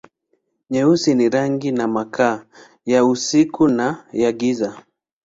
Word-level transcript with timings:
Nyeusi 0.69 1.15
ni 1.15 1.29
rangi 1.29 1.71
na 1.71 1.87
makaa, 1.87 2.45
ya 2.85 3.05
usiku 3.05 3.67
na 3.67 4.05
ya 4.13 4.31
giza. 4.31 4.77